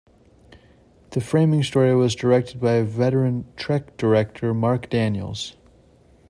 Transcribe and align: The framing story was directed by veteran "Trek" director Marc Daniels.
The 1.11 1.21
framing 1.21 1.61
story 1.61 1.95
was 1.95 2.15
directed 2.15 2.59
by 2.59 2.81
veteran 2.81 3.45
"Trek" 3.55 3.97
director 3.97 4.51
Marc 4.51 4.89
Daniels. 4.89 5.57